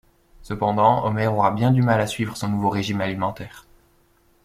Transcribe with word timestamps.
Cependant, 0.41 1.05
Homer 1.05 1.27
aura 1.27 1.51
bien 1.51 1.69
du 1.69 1.83
mal 1.83 2.01
à 2.01 2.07
suivre 2.07 2.35
son 2.35 2.49
nouveau 2.49 2.69
régime 2.69 3.01
alimentaire. 3.01 3.67